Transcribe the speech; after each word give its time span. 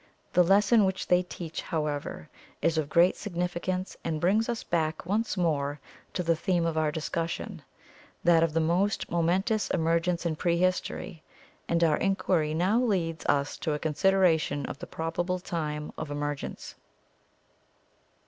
The 0.33 0.41
lesson 0.41 0.83
which 0.83 1.05
they 1.05 1.21
teach, 1.21 1.61
however, 1.61 2.27
is 2.59 2.79
of 2.79 2.89
great 2.89 3.15
significance 3.15 3.95
and 4.03 4.19
brings 4.19 4.49
us 4.49 4.63
back 4.63 5.05
once 5.05 5.37
more 5.37 5.79
to 6.15 6.23
the 6.23 6.35
theme 6.35 6.65
of 6.65 6.75
our 6.75 6.91
discussion— 6.91 7.61
that 8.23 8.41
of 8.41 8.51
the 8.53 8.59
most 8.59 9.11
momentous 9.11 9.69
emer 9.71 9.99
gence 9.99 10.25
in 10.25 10.37
prehistory; 10.37 11.21
and 11.69 11.83
our 11.83 11.97
inquiry 11.97 12.55
now 12.55 12.81
leads 12.81 13.27
us 13.27 13.57
to 13.57 13.73
a 13.73 13.77
consideration 13.77 14.65
of 14.65 14.79
the 14.79 14.87
probable 14.87 15.37
time 15.37 15.93
of 15.99 16.09
emergence. 16.09 16.73